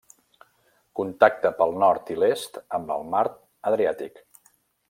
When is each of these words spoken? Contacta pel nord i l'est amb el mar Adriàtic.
Contacta 0.99 1.51
pel 1.59 1.77
nord 1.85 2.11
i 2.15 2.19
l'est 2.23 2.59
amb 2.81 2.97
el 2.99 3.07
mar 3.15 3.25
Adriàtic. 3.73 4.19